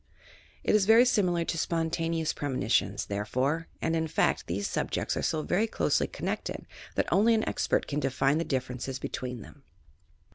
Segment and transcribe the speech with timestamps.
[0.63, 5.43] It is very similar to spontaneous premonitions, therefore; and, in fact, these subjects are so
[5.43, 9.61] very closely connected that only an expert can define the differences between them.